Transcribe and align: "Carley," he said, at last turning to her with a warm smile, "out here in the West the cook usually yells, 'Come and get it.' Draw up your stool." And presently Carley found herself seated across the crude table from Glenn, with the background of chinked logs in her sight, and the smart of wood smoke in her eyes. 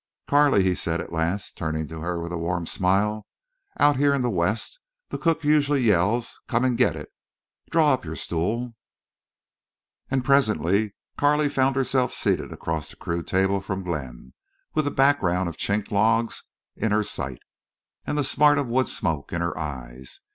"Carley," 0.27 0.63
he 0.63 0.73
said, 0.73 0.99
at 0.99 1.13
last 1.13 1.55
turning 1.55 1.87
to 1.89 1.99
her 1.99 2.19
with 2.19 2.31
a 2.33 2.37
warm 2.39 2.65
smile, 2.65 3.27
"out 3.79 3.97
here 3.97 4.15
in 4.15 4.23
the 4.23 4.31
West 4.31 4.79
the 5.09 5.17
cook 5.19 5.43
usually 5.43 5.81
yells, 5.83 6.41
'Come 6.47 6.65
and 6.65 6.75
get 6.75 6.95
it.' 6.95 7.11
Draw 7.69 7.93
up 7.93 8.03
your 8.03 8.15
stool." 8.15 8.73
And 10.09 10.25
presently 10.25 10.95
Carley 11.19 11.49
found 11.49 11.75
herself 11.75 12.11
seated 12.13 12.51
across 12.51 12.89
the 12.89 12.95
crude 12.95 13.27
table 13.27 13.61
from 13.61 13.83
Glenn, 13.83 14.33
with 14.73 14.85
the 14.85 14.89
background 14.89 15.47
of 15.47 15.57
chinked 15.57 15.91
logs 15.91 16.45
in 16.75 16.91
her 16.91 17.03
sight, 17.03 17.41
and 18.03 18.17
the 18.17 18.23
smart 18.23 18.57
of 18.57 18.65
wood 18.65 18.87
smoke 18.87 19.31
in 19.31 19.41
her 19.41 19.55
eyes. 19.55 20.19